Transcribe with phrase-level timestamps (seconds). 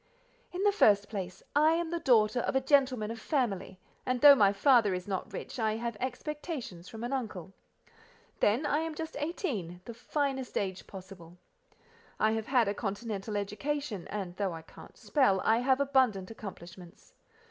[0.51, 4.33] "In the first place: I am the daughter of a gentleman of family, and though
[4.33, 7.53] my father is not rich, I have expectations from an uncle.
[8.39, 11.37] Then, I am just eighteen, the finest age possible.
[12.19, 17.13] I have had a continental education, and though I can't spell, I have abundant accomplishments.